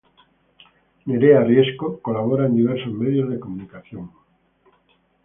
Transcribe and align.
Nerea 1.05 1.41
Riesco 1.43 1.99
colabora 2.01 2.47
en 2.47 2.55
diversos 2.55 2.91
medios 2.91 3.29
de 3.29 3.39
comunicación. 3.39 4.09